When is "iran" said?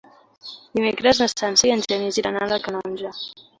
2.25-2.43